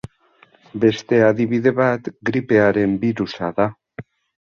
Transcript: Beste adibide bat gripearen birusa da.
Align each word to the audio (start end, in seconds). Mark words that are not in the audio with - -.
Beste 0.85 1.19
adibide 1.27 1.75
bat 1.81 2.11
gripearen 2.33 3.01
birusa 3.07 3.55
da. 3.63 3.73